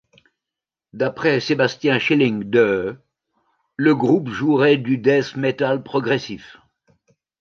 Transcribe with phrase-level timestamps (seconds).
[0.93, 2.99] D'après Sebastian Schilling de',
[3.77, 6.57] le groupe jouerait du death metal progressif.